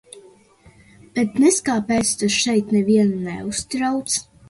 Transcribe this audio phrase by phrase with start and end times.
[1.19, 4.23] Bet nez kāpēc tas šeit nevienu neuztrauc?